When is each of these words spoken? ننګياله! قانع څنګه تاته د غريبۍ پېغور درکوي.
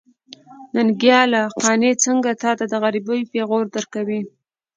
ننګياله! 0.73 1.41
قانع 1.61 1.93
څنګه 2.05 2.31
تاته 2.41 2.65
د 2.71 2.73
غريبۍ 2.83 3.21
پېغور 3.31 3.65
درکوي. 3.75 4.21